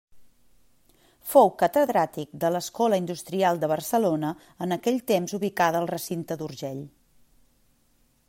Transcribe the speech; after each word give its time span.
Fou 1.33 1.51
catedràtic 1.59 2.31
de 2.43 2.49
l'Escola 2.55 2.99
Industrial 3.01 3.61
de 3.65 3.69
Barcelona 3.73 4.33
en 4.67 4.75
aquell 4.77 4.99
temps 5.13 5.37
ubicada 5.41 5.83
al 5.83 5.89
recinte 5.93 6.39
d'Urgell. 6.41 6.83